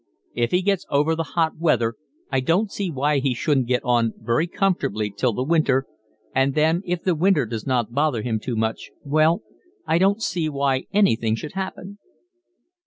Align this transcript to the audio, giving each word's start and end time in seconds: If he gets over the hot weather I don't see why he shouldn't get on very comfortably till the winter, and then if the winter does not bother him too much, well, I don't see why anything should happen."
If 0.33 0.49
he 0.49 0.63
gets 0.63 0.87
over 0.89 1.13
the 1.13 1.21
hot 1.37 1.57
weather 1.59 1.93
I 2.31 2.39
don't 2.39 2.71
see 2.71 2.89
why 2.89 3.19
he 3.19 3.35
shouldn't 3.35 3.67
get 3.67 3.83
on 3.83 4.15
very 4.17 4.47
comfortably 4.47 5.11
till 5.11 5.31
the 5.31 5.43
winter, 5.43 5.85
and 6.33 6.55
then 6.55 6.81
if 6.85 7.03
the 7.03 7.13
winter 7.13 7.45
does 7.45 7.67
not 7.67 7.93
bother 7.93 8.23
him 8.23 8.39
too 8.39 8.55
much, 8.55 8.89
well, 9.03 9.43
I 9.85 9.99
don't 9.99 10.19
see 10.19 10.49
why 10.49 10.85
anything 10.91 11.35
should 11.35 11.53
happen." 11.53 11.99